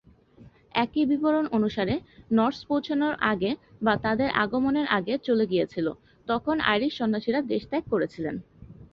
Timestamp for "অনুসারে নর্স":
1.51-2.59